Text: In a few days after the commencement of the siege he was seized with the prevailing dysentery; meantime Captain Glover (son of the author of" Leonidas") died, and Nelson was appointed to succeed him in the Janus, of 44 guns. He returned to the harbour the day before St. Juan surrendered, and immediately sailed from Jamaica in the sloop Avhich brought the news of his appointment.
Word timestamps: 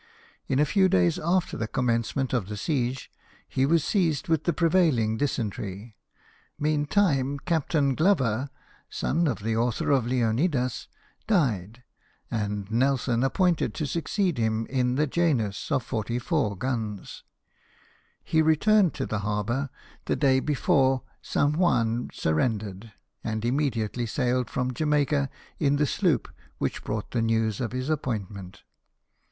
In 0.47 0.57
a 0.57 0.65
few 0.65 0.89
days 0.89 1.19
after 1.19 1.55
the 1.55 1.67
commencement 1.67 2.33
of 2.33 2.47
the 2.47 2.57
siege 2.57 3.11
he 3.47 3.67
was 3.67 3.83
seized 3.83 4.27
with 4.29 4.45
the 4.45 4.51
prevailing 4.51 5.15
dysentery; 5.17 5.95
meantime 6.57 7.37
Captain 7.45 7.93
Glover 7.93 8.49
(son 8.89 9.27
of 9.27 9.43
the 9.43 9.55
author 9.55 9.91
of" 9.91 10.07
Leonidas") 10.07 10.87
died, 11.37 11.83
and 12.31 12.71
Nelson 12.71 13.19
was 13.19 13.27
appointed 13.27 13.75
to 13.75 13.85
succeed 13.85 14.39
him 14.39 14.65
in 14.71 14.95
the 14.95 15.05
Janus, 15.05 15.71
of 15.71 15.83
44 15.83 16.57
guns. 16.57 17.23
He 18.23 18.41
returned 18.41 18.95
to 18.95 19.05
the 19.05 19.19
harbour 19.19 19.69
the 20.05 20.15
day 20.15 20.39
before 20.39 21.03
St. 21.21 21.57
Juan 21.57 22.09
surrendered, 22.11 22.91
and 23.23 23.45
immediately 23.45 24.07
sailed 24.07 24.49
from 24.49 24.73
Jamaica 24.73 25.29
in 25.59 25.75
the 25.75 25.85
sloop 25.85 26.27
Avhich 26.59 26.83
brought 26.83 27.11
the 27.11 27.21
news 27.21 27.61
of 27.61 27.71
his 27.71 27.87
appointment. 27.87 28.63